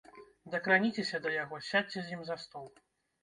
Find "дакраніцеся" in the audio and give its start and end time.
0.53-1.19